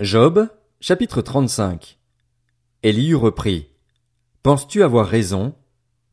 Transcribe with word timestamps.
Job, 0.00 0.48
chapitre 0.80 1.22
35 1.22 1.98
Élie 2.84 3.14
reprit. 3.14 3.66
Penses-tu 4.44 4.84
avoir 4.84 5.08
raison? 5.08 5.56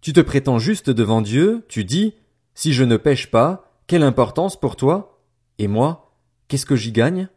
Tu 0.02 0.12
te 0.12 0.22
prétends 0.22 0.58
juste 0.58 0.90
devant 0.90 1.22
Dieu, 1.22 1.64
tu 1.70 1.84
dis, 1.86 2.16
si 2.56 2.74
je 2.74 2.84
ne 2.84 2.98
pêche 2.98 3.30
pas, 3.30 3.72
quelle 3.86 4.02
importance 4.02 4.60
pour 4.60 4.76
toi? 4.76 5.22
Et 5.60 5.68
moi, 5.68 6.18
qu'est-ce 6.48 6.66
que 6.66 6.76
j'y 6.76 6.92
gagne? 6.92 7.28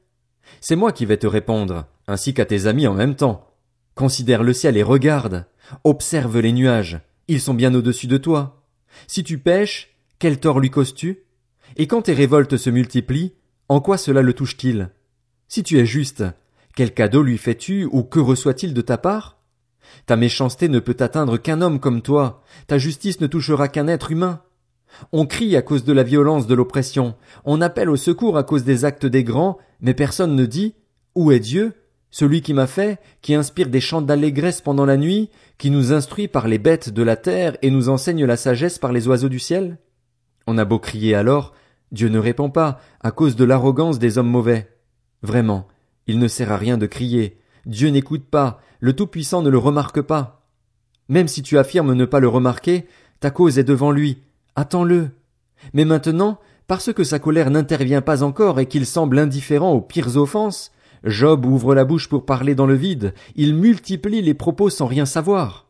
C'est 0.63 0.75
moi 0.75 0.91
qui 0.91 1.05
vais 1.05 1.19
te 1.19 1.27
répondre, 1.27 1.85
ainsi 2.07 2.33
qu'à 2.33 2.47
tes 2.47 2.65
amis 2.65 2.87
en 2.87 2.95
même 2.95 3.15
temps. 3.15 3.47
Considère 3.95 4.43
le 4.43 4.55
ciel 4.55 4.79
et 4.79 4.83
regarde. 4.83 5.45
Observe 5.85 6.39
les 6.39 6.53
nuages. 6.53 6.99
Ils 7.29 7.43
sont 7.43 7.53
bien 7.53 7.75
au-dessus 7.75 8.07
de 8.07 8.17
toi. 8.17 8.65
Si 9.07 9.23
tu 9.23 9.37
pêches, 9.37 9.99
quel 10.19 10.41
tort 10.41 10.61
lui 10.61 10.71
causes-tu? 10.71 11.25
Et 11.77 11.87
quand 11.87 12.01
tes 12.01 12.15
révoltes 12.15 12.57
se 12.57 12.71
multiplient, 12.71 13.35
en 13.69 13.83
quoi 13.83 13.99
cela 13.99 14.23
le 14.23 14.33
touche-t-il? 14.33 14.89
Si 15.49 15.63
tu 15.63 15.79
es 15.79 15.87
juste, 15.87 16.25
quel 16.77 16.93
cadeau 16.93 17.23
lui 17.23 17.39
fais-tu 17.39 17.87
ou 17.91 18.03
que 18.03 18.21
reçoit-il 18.21 18.75
de 18.75 18.83
ta 18.83 18.99
part? 18.99 19.39
Ta 20.05 20.15
méchanceté 20.17 20.69
ne 20.69 20.79
peut 20.79 20.97
atteindre 21.01 21.39
qu'un 21.39 21.63
homme 21.63 21.81
comme 21.81 22.03
toi, 22.03 22.43
ta 22.67 22.77
justice 22.77 23.23
ne 23.23 23.27
touchera 23.27 23.69
qu'un 23.69 23.89
être 23.89 24.13
humain. 24.13 24.43
On 25.11 25.25
crie 25.25 25.57
à 25.57 25.63
cause 25.63 25.85
de 25.85 25.93
la 25.95 26.03
violence 26.03 26.47
de 26.47 26.55
l'oppression, 26.55 27.15
on 27.47 27.63
appelle 27.63 27.89
au 27.89 27.97
secours 27.97 28.37
à 28.37 28.43
cause 28.43 28.65
des 28.65 28.85
actes 28.85 29.07
des 29.07 29.25
grands, 29.25 29.57
mais 29.81 29.95
personne 29.95 30.37
ne 30.37 30.45
dit 30.45 30.75
Où 31.15 31.33
est 31.33 31.41
Dieu? 31.41 31.73
Celui 32.11 32.43
qui 32.43 32.53
m'a 32.53 32.67
fait, 32.67 32.99
qui 33.23 33.35
inspire 33.35 33.69
des 33.69 33.81
chants 33.81 34.03
d'allégresse 34.03 34.61
pendant 34.61 34.87
la 34.87 34.97
nuit, 34.99 35.31
qui 35.57 35.71
nous 35.71 35.93
instruit 35.93 36.29
par 36.29 36.47
les 36.47 36.59
bêtes 36.59 36.91
de 36.91 37.03
la 37.03 37.17
terre 37.17 37.57
et 37.63 37.71
nous 37.71 37.89
enseigne 37.89 38.25
la 38.25 38.37
sagesse 38.37 38.79
par 38.79 38.93
les 38.93 39.09
oiseaux 39.09 39.29
du 39.29 39.39
ciel? 39.39 39.79
On 40.47 40.59
a 40.59 40.67
beau 40.67 40.79
crier 40.79 41.15
alors, 41.15 41.55
Dieu 41.91 42.09
ne 42.09 42.19
répond 42.19 42.51
pas, 42.51 42.81
à 43.01 43.11
cause 43.11 43.35
de 43.35 43.45
l'arrogance 43.45 43.99
des 43.99 44.19
hommes 44.19 44.31
mauvais. 44.31 44.69
Vraiment, 45.23 45.67
il 46.07 46.19
ne 46.19 46.29
sert 46.29 46.53
à 46.53 46.57
rien 46.57 46.79
de 46.79 46.87
crier. 46.87 47.39
Dieu 47.67 47.91
n'écoute 47.91 48.25
pas, 48.25 48.61
le 48.81 48.95
Tout-Puissant 48.95 49.43
ne 49.43 49.51
le 49.51 49.59
remarque 49.59 50.01
pas. 50.01 50.47
Même 51.09 51.29
si 51.29 51.43
tu 51.43 51.59
affirmes 51.59 51.95
ne 51.95 52.05
pas 52.05 52.21
le 52.21 52.29
remarquer, 52.29 52.87
ta 53.21 53.31
cause 53.31 53.59
est 53.59 53.65
devant 53.65 53.91
lui. 53.91 54.23
Attends-le. 54.57 55.11
Mais 55.73 55.85
maintenant, 55.85 56.39
parce 56.67 56.93
que 56.93 57.05
sa 57.05 57.19
colère 57.19 57.51
n'intervient 57.51 58.03
pas 58.03 58.23
encore 58.23 58.61
et 58.61 58.67
qu'il 58.67 58.87
semble 58.87 59.19
indifférent 59.19 59.73
aux 59.73 59.81
pires 59.81 60.17
offenses, 60.17 60.71
Job 61.05 61.47
ouvre 61.47 61.75
la 61.75 61.85
bouche 61.85 62.09
pour 62.09 62.27
parler 62.27 62.55
dans 62.55 62.67
le 62.67 62.75
vide, 62.75 63.15
il 63.37 63.55
multiplie 63.55 64.23
les 64.23 64.35
propos 64.35 64.69
sans 64.69 64.87
rien 64.87 65.07
savoir. 65.07 65.67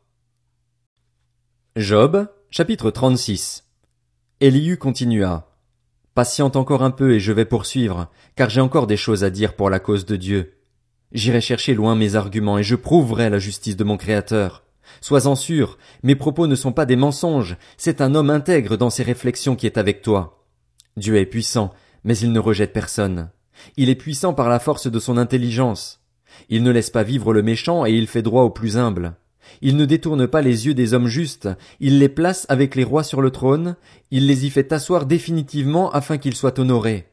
Job, 1.77 2.29
chapitre 2.51 2.91
36. 2.91 3.65
Elihu 4.41 4.77
continua. 4.77 5.48
Patiente 6.19 6.57
encore 6.57 6.83
un 6.83 6.91
peu 6.91 7.15
et 7.15 7.21
je 7.21 7.31
vais 7.31 7.45
poursuivre, 7.45 8.11
car 8.35 8.51
j'ai 8.51 8.61
encore 8.61 8.89
des 8.89 8.97
choses 8.97 9.23
à 9.23 9.31
dire 9.31 9.55
pour 9.55 9.71
la 9.71 9.79
cause 9.79 10.05
de 10.05 10.17
Dieu. 10.17 10.55
J'irai 11.13 11.41
chercher 11.41 11.75
loin 11.75 11.95
mes 11.95 12.17
arguments 12.17 12.59
et 12.59 12.65
je 12.65 12.75
prouverai 12.75 13.31
la 13.31 13.39
justice 13.39 13.77
de 13.77 13.85
mon 13.85 13.97
Créateur. 13.97 14.65
Sois-en 15.01 15.37
sûr, 15.37 15.79
mes 16.03 16.17
propos 16.17 16.49
ne 16.49 16.57
sont 16.57 16.73
pas 16.73 16.87
des 16.87 16.97
mensonges, 16.97 17.57
c'est 17.77 18.01
un 18.01 18.17
homme 18.17 18.31
intègre 18.31 18.77
dans 18.77 18.91
ses 18.91 19.05
réflexions 19.05 19.55
qui 19.55 19.67
est 19.67 19.79
avec 19.79 20.03
toi. 20.03 20.45
Dieu 20.97 21.19
est 21.19 21.25
puissant, 21.25 21.73
mais 22.03 22.19
il 22.19 22.33
ne 22.33 22.41
rejette 22.41 22.73
personne. 22.73 23.31
Il 23.77 23.89
est 23.89 23.95
puissant 23.95 24.35
par 24.35 24.49
la 24.49 24.59
force 24.59 24.91
de 24.91 24.99
son 24.99 25.19
intelligence. 25.19 26.01
Il 26.49 26.65
ne 26.65 26.73
laisse 26.73 26.91
pas 26.91 27.05
vivre 27.05 27.33
le 27.33 27.43
méchant 27.43 27.87
et 27.87 27.93
il 27.93 28.09
fait 28.09 28.23
droit 28.23 28.43
aux 28.43 28.51
plus 28.51 28.77
humbles. 28.77 29.15
Il 29.63 29.77
ne 29.77 29.85
détourne 29.85 30.27
pas 30.27 30.43
les 30.43 30.67
yeux 30.67 30.75
des 30.75 30.95
hommes 30.95 31.09
justes, 31.09 31.49
il 31.81 31.99
les 31.99 32.09
place 32.09 32.47
avec 32.49 32.75
les 32.75 32.85
rois 32.85 33.03
sur 33.03 33.21
le 33.21 33.31
trône, 33.31 33.77
il 34.11 34.27
les 34.27 34.47
y 34.47 34.51
fait 34.51 34.73
asseoir 34.73 35.07
définitivement 35.07 35.91
afin 35.91 36.19
qu'ils 36.19 36.35
soient 36.35 36.59
honorés. 36.59 37.07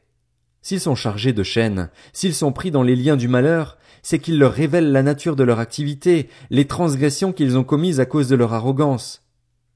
S'ils 0.62 0.80
sont 0.80 0.94
chargés 0.94 1.32
de 1.32 1.42
chaînes, 1.42 1.90
s'ils 2.12 2.34
sont 2.34 2.52
pris 2.52 2.70
dans 2.70 2.82
les 2.82 2.96
liens 2.96 3.16
du 3.16 3.28
malheur, 3.28 3.78
c'est 4.02 4.18
qu'il 4.18 4.38
leur 4.38 4.52
révèle 4.52 4.92
la 4.92 5.02
nature 5.02 5.36
de 5.36 5.44
leur 5.44 5.60
activité, 5.60 6.28
les 6.50 6.64
transgressions 6.64 7.32
qu'ils 7.32 7.56
ont 7.56 7.64
commises 7.64 8.00
à 8.00 8.06
cause 8.06 8.28
de 8.28 8.36
leur 8.36 8.52
arrogance. 8.52 9.22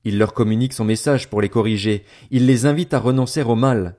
Il 0.04 0.18
leur 0.18 0.34
communique 0.34 0.72
son 0.72 0.84
message 0.84 1.28
pour 1.28 1.42
les 1.42 1.48
corriger, 1.48 2.04
il 2.30 2.46
les 2.46 2.66
invite 2.66 2.94
à 2.94 2.98
renoncer 2.98 3.42
au 3.42 3.54
mal. 3.54 3.96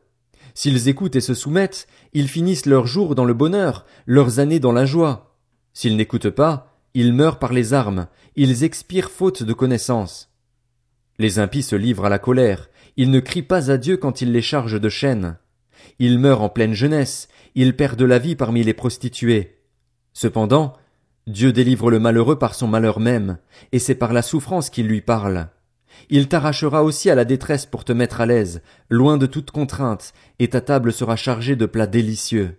S'ils 0.54 0.90
écoutent 0.90 1.16
et 1.16 1.22
se 1.22 1.34
soumettent, 1.34 1.88
ils 2.14 2.28
finissent 2.28 2.66
leurs 2.66 2.88
jours 2.88 3.16
dans 3.16 3.26
le 3.26 3.34
bonheur, 3.34 3.86
leurs 4.06 4.40
années 4.40 4.60
dans 4.60 4.72
la 4.72 4.86
joie. 4.86 5.38
S'ils 5.74 5.96
n'écoutent 5.96 6.30
pas, 6.30 6.71
ils 6.94 7.14
meurent 7.14 7.40
par 7.40 7.54
les 7.54 7.74
armes, 7.74 8.08
ils 8.36 8.64
expirent 8.64 9.12
faute 9.12 9.44
de 9.44 9.54
connaissance. 9.54 10.30
Les 11.20 11.40
impies 11.40 11.64
se 11.64 11.76
livrent 11.76 12.06
à 12.06 12.10
la 12.10 12.20
colère, 12.20 12.70
ils 12.98 13.12
ne 13.12 13.20
crient 13.20 13.42
pas 13.42 13.72
à 13.72 13.78
Dieu 13.78 13.98
quand 13.98 14.22
il 14.22 14.32
les 14.32 14.42
charge 14.42 14.80
de 14.80 14.90
chaînes. 14.90 15.38
Ils 16.00 16.20
meurent 16.20 16.42
en 16.42 16.50
pleine 16.50 16.74
jeunesse, 16.74 17.28
ils 17.56 17.76
perdent 17.76 18.02
la 18.02 18.20
vie 18.20 18.36
parmi 18.36 18.64
les 18.64 18.74
prostituées. 18.74 19.58
Cependant, 20.14 20.74
Dieu 21.28 21.54
délivre 21.54 21.92
le 21.92 22.00
malheureux 22.00 22.40
par 22.40 22.56
son 22.56 22.68
malheur 22.68 23.00
même, 23.00 23.38
et 23.72 23.80
c'est 23.80 23.96
par 23.96 24.14
la 24.14 24.22
souffrance 24.22 24.70
qu'il 24.70 24.88
lui 24.88 25.02
parle. 25.02 25.50
Il 26.10 26.28
t'arrachera 26.28 26.84
aussi 26.84 27.10
à 27.10 27.16
la 27.16 27.26
détresse 27.26 27.66
pour 27.66 27.86
te 27.86 27.94
mettre 27.94 28.22
à 28.22 28.26
l'aise, 28.26 28.62
loin 28.90 29.18
de 29.18 29.26
toute 29.26 29.52
contrainte, 29.52 30.14
et 30.40 30.50
ta 30.50 30.62
table 30.62 30.92
sera 30.92 31.16
chargée 31.16 31.56
de 31.56 31.66
plats 31.66 31.88
délicieux. 31.88 32.58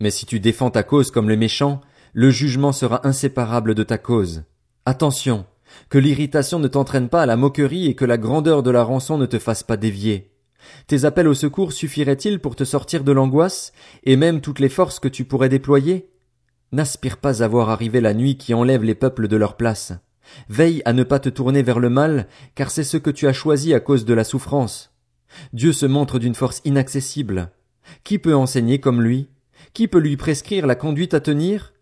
Mais 0.00 0.10
si 0.10 0.26
tu 0.26 0.38
défends 0.38 0.70
ta 0.70 0.82
cause 0.82 1.10
comme 1.10 1.28
les 1.28 1.36
méchants, 1.36 1.80
le 2.18 2.32
jugement 2.32 2.72
sera 2.72 3.06
inséparable 3.06 3.76
de 3.76 3.84
ta 3.84 3.96
cause. 3.96 4.42
Attention, 4.86 5.46
que 5.88 5.98
l'irritation 5.98 6.58
ne 6.58 6.66
t'entraîne 6.66 7.08
pas 7.08 7.22
à 7.22 7.26
la 7.26 7.36
moquerie 7.36 7.86
et 7.86 7.94
que 7.94 8.04
la 8.04 8.18
grandeur 8.18 8.64
de 8.64 8.72
la 8.72 8.82
rançon 8.82 9.18
ne 9.18 9.26
te 9.26 9.38
fasse 9.38 9.62
pas 9.62 9.76
dévier. 9.76 10.32
Tes 10.88 11.04
appels 11.04 11.28
au 11.28 11.34
secours 11.34 11.72
suffiraient-ils 11.72 12.40
pour 12.40 12.56
te 12.56 12.64
sortir 12.64 13.04
de 13.04 13.12
l'angoisse, 13.12 13.72
et 14.02 14.16
même 14.16 14.40
toutes 14.40 14.58
les 14.58 14.68
forces 14.68 14.98
que 14.98 15.06
tu 15.06 15.24
pourrais 15.26 15.48
déployer? 15.48 16.10
N'aspire 16.72 17.18
pas 17.18 17.44
à 17.44 17.46
voir 17.46 17.70
arriver 17.70 18.00
la 18.00 18.14
nuit 18.14 18.36
qui 18.36 18.52
enlève 18.52 18.82
les 18.82 18.96
peuples 18.96 19.28
de 19.28 19.36
leur 19.36 19.56
place. 19.56 19.92
Veille 20.48 20.82
à 20.86 20.94
ne 20.94 21.04
pas 21.04 21.20
te 21.20 21.28
tourner 21.28 21.62
vers 21.62 21.78
le 21.78 21.88
mal, 21.88 22.26
car 22.56 22.72
c'est 22.72 22.82
ce 22.82 22.96
que 22.96 23.10
tu 23.10 23.28
as 23.28 23.32
choisi 23.32 23.74
à 23.74 23.78
cause 23.78 24.04
de 24.04 24.14
la 24.14 24.24
souffrance. 24.24 24.92
Dieu 25.52 25.72
se 25.72 25.86
montre 25.86 26.18
d'une 26.18 26.34
force 26.34 26.62
inaccessible. 26.64 27.52
Qui 28.02 28.18
peut 28.18 28.34
enseigner 28.34 28.80
comme 28.80 29.02
lui? 29.02 29.28
Qui 29.72 29.86
peut 29.86 30.00
lui 30.00 30.16
prescrire 30.16 30.66
la 30.66 30.74
conduite 30.74 31.14
à 31.14 31.20
tenir? 31.20 31.74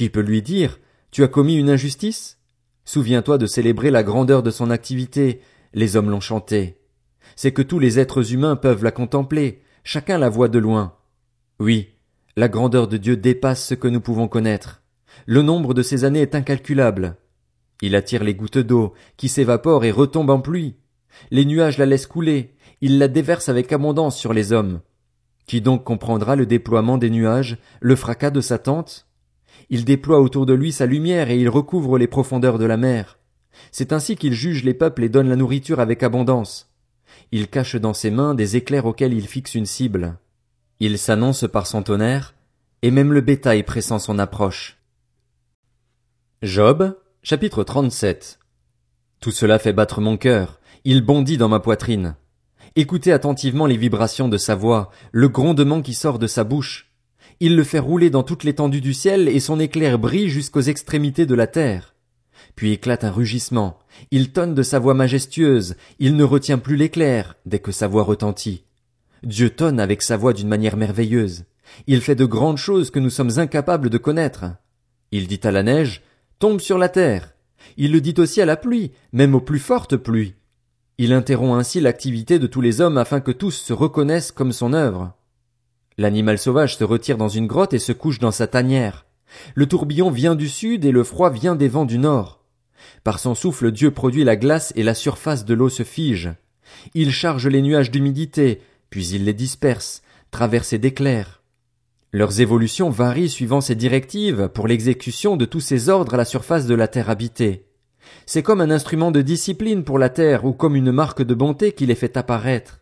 Qui 0.00 0.08
peut 0.08 0.20
lui 0.20 0.40
dire 0.40 0.80
Tu 1.10 1.22
as 1.24 1.28
commis 1.28 1.56
une 1.56 1.68
injustice? 1.68 2.38
Souviens-toi 2.86 3.36
de 3.36 3.44
célébrer 3.44 3.90
la 3.90 4.02
grandeur 4.02 4.42
de 4.42 4.50
son 4.50 4.70
activité. 4.70 5.42
Les 5.74 5.94
hommes 5.94 6.08
l'ont 6.08 6.20
chanté. 6.20 6.78
C'est 7.36 7.52
que 7.52 7.60
tous 7.60 7.78
les 7.78 7.98
êtres 7.98 8.32
humains 8.32 8.56
peuvent 8.56 8.82
la 8.82 8.92
contempler, 8.92 9.60
chacun 9.84 10.16
la 10.16 10.30
voit 10.30 10.48
de 10.48 10.58
loin. 10.58 10.94
Oui, 11.58 11.90
la 12.34 12.48
grandeur 12.48 12.88
de 12.88 12.96
Dieu 12.96 13.18
dépasse 13.18 13.62
ce 13.62 13.74
que 13.74 13.88
nous 13.88 14.00
pouvons 14.00 14.26
connaître. 14.26 14.80
Le 15.26 15.42
nombre 15.42 15.74
de 15.74 15.82
ses 15.82 16.04
années 16.04 16.22
est 16.22 16.34
incalculable. 16.34 17.18
Il 17.82 17.94
attire 17.94 18.24
les 18.24 18.34
gouttes 18.34 18.56
d'eau, 18.56 18.94
qui 19.18 19.28
s'évaporent 19.28 19.84
et 19.84 19.90
retombent 19.90 20.30
en 20.30 20.40
pluie. 20.40 20.76
Les 21.30 21.44
nuages 21.44 21.76
la 21.76 21.84
laissent 21.84 22.06
couler, 22.06 22.54
il 22.80 22.96
la 22.98 23.08
déverse 23.08 23.50
avec 23.50 23.70
abondance 23.70 24.16
sur 24.16 24.32
les 24.32 24.52
hommes. 24.52 24.80
Qui 25.44 25.60
donc 25.60 25.84
comprendra 25.84 26.36
le 26.36 26.46
déploiement 26.46 26.96
des 26.96 27.10
nuages, 27.10 27.58
le 27.80 27.96
fracas 27.96 28.30
de 28.30 28.40
sa 28.40 28.56
tente? 28.56 29.09
Il 29.68 29.84
déploie 29.84 30.20
autour 30.20 30.46
de 30.46 30.54
lui 30.54 30.72
sa 30.72 30.86
lumière 30.86 31.30
et 31.30 31.38
il 31.38 31.48
recouvre 31.48 31.98
les 31.98 32.06
profondeurs 32.06 32.58
de 32.58 32.64
la 32.64 32.76
mer. 32.76 33.18
C'est 33.72 33.92
ainsi 33.92 34.16
qu'il 34.16 34.32
juge 34.32 34.64
les 34.64 34.74
peuples 34.74 35.04
et 35.04 35.08
donne 35.08 35.28
la 35.28 35.36
nourriture 35.36 35.80
avec 35.80 36.02
abondance. 36.02 36.70
Il 37.32 37.48
cache 37.48 37.76
dans 37.76 37.94
ses 37.94 38.10
mains 38.10 38.34
des 38.34 38.56
éclairs 38.56 38.86
auxquels 38.86 39.12
il 39.12 39.26
fixe 39.26 39.54
une 39.54 39.66
cible. 39.66 40.16
Il 40.80 40.98
s'annonce 40.98 41.46
par 41.46 41.66
son 41.66 41.82
tonnerre, 41.82 42.34
et 42.82 42.90
même 42.90 43.12
le 43.12 43.20
bétail 43.20 43.62
pressent 43.62 43.98
son 43.98 44.18
approche. 44.18 44.78
Job, 46.42 46.96
Chapitre 47.22 47.62
37 47.64 48.38
Tout 49.20 49.30
cela 49.30 49.58
fait 49.58 49.74
battre 49.74 50.00
mon 50.00 50.16
cœur, 50.16 50.58
il 50.84 51.02
bondit 51.02 51.36
dans 51.36 51.48
ma 51.48 51.60
poitrine. 51.60 52.16
Écoutez 52.76 53.12
attentivement 53.12 53.66
les 53.66 53.76
vibrations 53.76 54.28
de 54.28 54.38
sa 54.38 54.54
voix, 54.54 54.90
le 55.12 55.28
grondement 55.28 55.82
qui 55.82 55.92
sort 55.92 56.18
de 56.18 56.26
sa 56.26 56.44
bouche. 56.44 56.89
Il 57.42 57.56
le 57.56 57.64
fait 57.64 57.78
rouler 57.78 58.10
dans 58.10 58.22
toute 58.22 58.44
l'étendue 58.44 58.82
du 58.82 58.92
ciel 58.92 59.26
et 59.26 59.40
son 59.40 59.58
éclair 59.58 59.98
brille 59.98 60.28
jusqu'aux 60.28 60.60
extrémités 60.60 61.24
de 61.24 61.34
la 61.34 61.46
terre. 61.46 61.94
Puis 62.54 62.72
éclate 62.72 63.02
un 63.02 63.10
rugissement. 63.10 63.78
Il 64.10 64.30
tonne 64.30 64.54
de 64.54 64.62
sa 64.62 64.78
voix 64.78 64.92
majestueuse. 64.92 65.76
Il 65.98 66.16
ne 66.16 66.24
retient 66.24 66.58
plus 66.58 66.76
l'éclair 66.76 67.36
dès 67.46 67.58
que 67.58 67.72
sa 67.72 67.88
voix 67.88 68.02
retentit. 68.02 68.64
Dieu 69.22 69.48
tonne 69.48 69.80
avec 69.80 70.02
sa 70.02 70.18
voix 70.18 70.34
d'une 70.34 70.48
manière 70.48 70.76
merveilleuse. 70.76 71.44
Il 71.86 72.02
fait 72.02 72.14
de 72.14 72.26
grandes 72.26 72.58
choses 72.58 72.90
que 72.90 72.98
nous 72.98 73.08
sommes 73.08 73.38
incapables 73.38 73.88
de 73.88 73.98
connaître. 73.98 74.44
Il 75.10 75.26
dit 75.26 75.40
à 75.42 75.50
la 75.50 75.62
neige, 75.62 76.02
tombe 76.38 76.60
sur 76.60 76.76
la 76.76 76.90
terre. 76.90 77.34
Il 77.78 77.92
le 77.92 78.02
dit 78.02 78.14
aussi 78.18 78.42
à 78.42 78.46
la 78.46 78.56
pluie, 78.56 78.92
même 79.12 79.34
aux 79.34 79.40
plus 79.40 79.58
fortes 79.58 79.96
pluies. 79.96 80.34
Il 80.98 81.14
interrompt 81.14 81.58
ainsi 81.58 81.80
l'activité 81.80 82.38
de 82.38 82.46
tous 82.46 82.60
les 82.60 82.82
hommes 82.82 82.98
afin 82.98 83.20
que 83.20 83.32
tous 83.32 83.52
se 83.52 83.72
reconnaissent 83.72 84.32
comme 84.32 84.52
son 84.52 84.74
œuvre. 84.74 85.14
L'animal 86.00 86.38
sauvage 86.38 86.78
se 86.78 86.84
retire 86.84 87.18
dans 87.18 87.28
une 87.28 87.46
grotte 87.46 87.74
et 87.74 87.78
se 87.78 87.92
couche 87.92 88.20
dans 88.20 88.30
sa 88.30 88.46
tanière. 88.46 89.04
Le 89.54 89.66
tourbillon 89.66 90.10
vient 90.10 90.34
du 90.34 90.48
sud 90.48 90.86
et 90.86 90.92
le 90.92 91.04
froid 91.04 91.28
vient 91.28 91.56
des 91.56 91.68
vents 91.68 91.84
du 91.84 91.98
nord. 91.98 92.42
Par 93.04 93.18
son 93.18 93.34
souffle 93.34 93.70
Dieu 93.70 93.90
produit 93.90 94.24
la 94.24 94.36
glace 94.36 94.72
et 94.76 94.82
la 94.82 94.94
surface 94.94 95.44
de 95.44 95.52
l'eau 95.52 95.68
se 95.68 95.82
fige. 95.82 96.30
Il 96.94 97.12
charge 97.12 97.48
les 97.48 97.60
nuages 97.60 97.90
d'humidité, 97.90 98.62
puis 98.88 99.08
il 99.08 99.26
les 99.26 99.34
disperse, 99.34 100.00
traversés 100.30 100.78
d'éclairs. 100.78 101.42
Leurs 102.14 102.40
évolutions 102.40 102.88
varient 102.88 103.28
suivant 103.28 103.60
ces 103.60 103.74
directives 103.74 104.48
pour 104.54 104.68
l'exécution 104.68 105.36
de 105.36 105.44
tous 105.44 105.60
ces 105.60 105.90
ordres 105.90 106.14
à 106.14 106.16
la 106.16 106.24
surface 106.24 106.64
de 106.64 106.74
la 106.74 106.88
terre 106.88 107.10
habitée. 107.10 107.66
C'est 108.24 108.42
comme 108.42 108.62
un 108.62 108.70
instrument 108.70 109.10
de 109.10 109.20
discipline 109.20 109.84
pour 109.84 109.98
la 109.98 110.08
terre 110.08 110.46
ou 110.46 110.54
comme 110.54 110.76
une 110.76 110.92
marque 110.92 111.20
de 111.20 111.34
bonté 111.34 111.72
qui 111.72 111.84
les 111.84 111.94
fait 111.94 112.16
apparaître. 112.16 112.80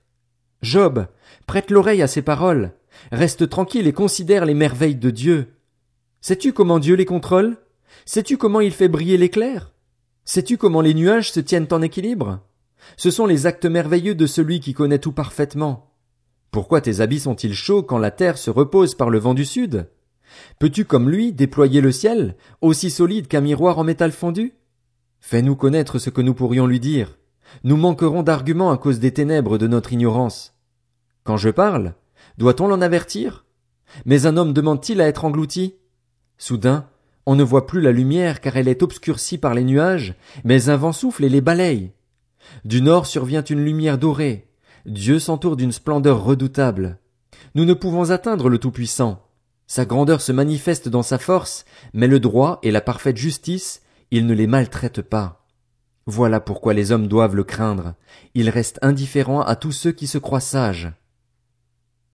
Job, 0.63 1.09
prête 1.49 1.73
l'oreille 1.73 2.03
à 2.03 2.07
ces 2.07 2.23
paroles, 2.23 2.75
reste 3.13 3.49
tranquille 3.49 3.87
et 3.87 3.93
considère 3.93 4.45
les 4.45 4.55
merveilles 4.55 4.97
de 4.97 5.11
Dieu. 5.11 5.55
Sais-tu 6.21 6.53
comment 6.53 6.79
Dieu 6.79 6.95
les 6.95 7.05
contrôle? 7.05 7.57
Sais-tu 8.05 8.37
comment 8.37 8.61
il 8.61 8.73
fait 8.73 8.89
briller 8.89 9.17
l'éclair? 9.17 9.73
Sais-tu 10.25 10.57
comment 10.57 10.81
les 10.81 10.95
nuages 10.95 11.33
se 11.33 11.41
tiennent 11.41 11.69
en 11.71 11.83
équilibre? 11.83 12.41
Ce 12.97 13.11
sont 13.11 13.27
les 13.27 13.47
actes 13.47 13.67
merveilleux 13.67 14.15
de 14.15 14.27
celui 14.27 14.61
qui 14.61 14.75
connaît 14.75 14.99
tout 14.99 15.13
parfaitement. 15.13 15.95
Pourquoi 16.51 16.81
tes 16.81 17.01
habits 17.01 17.21
sont-ils 17.21 17.55
chauds 17.55 17.83
quand 17.83 17.99
la 17.99 18.11
terre 18.11 18.39
se 18.39 18.51
repose 18.51 18.95
par 18.95 19.11
le 19.11 19.19
vent 19.19 19.35
du 19.35 19.45
sud? 19.45 19.89
Peux-tu 20.59 20.85
comme 20.85 21.11
lui 21.11 21.33
déployer 21.33 21.81
le 21.81 21.93
ciel, 21.93 22.37
aussi 22.61 22.91
solide 22.91 23.29
qu'un 23.29 23.41
miroir 23.41 23.79
en 23.79 23.85
métal 23.85 24.13
fondu? 24.13 24.55
Fais-nous 25.21 25.57
connaître 25.57 25.99
ce 25.99 26.11
que 26.11 26.21
nous 26.21 26.35
pourrions 26.35 26.67
lui 26.67 26.81
dire. 26.81 27.19
Nous 27.65 27.77
manquerons 27.77 28.23
d'arguments 28.23 28.71
à 28.71 28.79
cause 28.79 29.01
des 29.01 29.13
ténèbres 29.13 29.59
de 29.59 29.67
notre 29.67 29.93
ignorance. 29.93 30.55
Quand 31.25 31.37
je 31.37 31.51
parle, 31.51 31.95
doit-on 32.39 32.67
l'en 32.67 32.81
avertir? 32.81 33.45
Mais 34.07 34.25
un 34.25 34.37
homme 34.37 34.55
demande-t-il 34.55 35.01
à 35.01 35.07
être 35.07 35.27
englouti? 35.27 35.75
Soudain, 36.39 36.89
on 37.27 37.35
ne 37.37 37.43
voit 37.43 37.67
plus 37.67 37.83
la 37.83 37.93
lumière 37.93 38.41
car 38.41 38.57
elle 38.57 38.69
est 38.69 38.83
obscurcie 38.83 39.37
par 39.37 39.53
les 39.53 39.65
nuages, 39.65 40.15
mais 40.45 40.71
un 40.71 40.77
vent 40.77 40.93
souffle 40.93 41.25
et 41.25 41.29
les 41.29 41.43
balaye. 41.43 41.93
Du 42.65 42.81
nord 42.81 43.05
survient 43.07 43.45
une 43.45 43.63
lumière 43.63 43.99
dorée, 43.99 44.49
Dieu 44.87 45.19
s'entoure 45.19 45.57
d'une 45.57 45.73
splendeur 45.73 46.25
redoutable. 46.25 46.99
Nous 47.55 47.67
ne 47.67 47.75
pouvons 47.75 48.11
atteindre 48.11 48.49
le 48.49 48.59
Tout-Puissant. 48.59 49.23
Sa 49.67 49.85
grandeur 49.85 50.23
se 50.23 50.33
manifeste 50.33 50.89
dans 50.89 51.03
sa 51.03 51.19
force, 51.19 51.67
mais 51.93 52.07
le 52.07 52.21
droit 52.21 52.59
et 52.63 52.71
la 52.71 52.81
parfaite 52.81 53.19
justice, 53.19 53.83
il 54.11 54.27
ne 54.27 54.33
les 54.33 54.47
maltraite 54.47 55.03
pas. 55.03 55.47
Voilà 56.07 56.41
pourquoi 56.41 56.73
les 56.73 56.91
hommes 56.91 57.07
doivent 57.07 57.37
le 57.37 57.45
craindre. 57.45 57.95
Il 58.35 58.49
reste 58.49 58.79
indifférent 58.81 59.43
à 59.43 59.57
tous 59.57 59.73
ceux 59.73 59.93
qui 59.93 60.07
se 60.07 60.17
croient 60.17 60.41
sages. 60.41 60.91